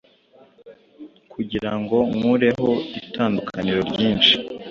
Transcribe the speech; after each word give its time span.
kugirango 1.31 1.97
nkureho 2.15 2.69
itandukaniro 3.01 3.81
ryinshi 3.91 4.33